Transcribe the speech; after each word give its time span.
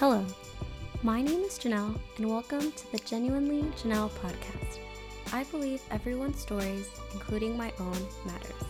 Hello, 0.00 0.24
my 1.02 1.20
name 1.20 1.42
is 1.42 1.58
Janelle, 1.58 1.94
and 2.16 2.26
welcome 2.26 2.72
to 2.72 2.90
the 2.90 2.96
Genuinely 3.00 3.64
Janelle 3.76 4.08
podcast. 4.08 4.78
I 5.30 5.44
believe 5.44 5.82
everyone's 5.90 6.40
stories, 6.40 6.88
including 7.12 7.54
my 7.54 7.70
own, 7.78 7.98
matters. 8.24 8.64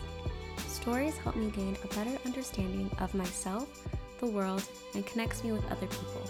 Stories 0.67 1.15
help 1.19 1.37
me 1.37 1.49
gain 1.51 1.77
a 1.85 1.95
better 1.95 2.19
understanding 2.25 2.91
of 2.99 3.13
myself, 3.13 3.87
the 4.19 4.25
world, 4.25 4.67
and 4.93 5.05
connects 5.05 5.41
me 5.45 5.53
with 5.53 5.63
other 5.71 5.87
people. 5.87 6.29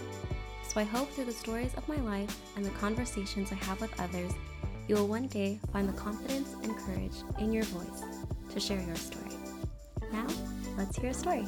So 0.68 0.80
I 0.80 0.84
hope 0.84 1.10
through 1.10 1.24
the 1.24 1.32
stories 1.32 1.74
of 1.74 1.88
my 1.88 1.96
life 1.96 2.40
and 2.54 2.64
the 2.64 2.70
conversations 2.70 3.50
I 3.50 3.56
have 3.56 3.80
with 3.80 4.00
others, 4.00 4.30
you 4.86 4.94
will 4.94 5.08
one 5.08 5.26
day 5.26 5.58
find 5.72 5.88
the 5.88 6.00
confidence 6.00 6.54
and 6.62 6.78
courage 6.78 7.24
in 7.40 7.52
your 7.52 7.64
voice 7.64 8.04
to 8.52 8.60
share 8.60 8.80
your 8.80 8.94
story. 8.94 9.34
Now, 10.12 10.28
let's 10.78 10.96
hear 10.96 11.10
a 11.10 11.14
story. 11.14 11.44